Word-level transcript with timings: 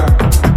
fire. 0.00 0.49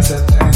Right 0.00 0.49